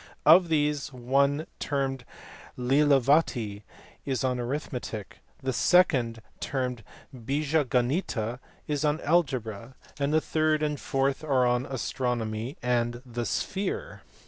Of 0.25 0.47
these 0.49 0.91
one 0.91 1.45
termed 1.59 2.05
Lilavati 2.57 3.61
is 4.03 4.23
on 4.23 4.39
arithmetic; 4.39 5.19
a 5.43 5.53
second 5.53 6.23
termed 6.39 6.83
Bija 7.15 7.63
Ganita 7.65 8.39
is 8.67 8.83
on 8.83 8.99
algebra; 9.01 9.75
the 9.97 10.19
third 10.19 10.63
and 10.63 10.79
fourth 10.79 11.19
BHASKARA. 11.19 11.29
157 11.37 11.37
are 11.37 11.45
on 11.45 11.65
astronomy 11.67 12.57
and 12.63 13.03
the 13.05 13.27
sphere*. 13.27 14.01